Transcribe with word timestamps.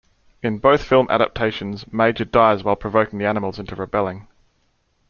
In 0.41 0.57
both 0.57 0.81
film 0.83 1.05
adaptations, 1.11 1.85
Major 1.93 2.25
dies 2.25 2.63
while 2.63 2.75
provoking 2.75 3.19
the 3.19 3.27
animals 3.27 3.59
into 3.59 3.75
rebelling. 3.75 4.25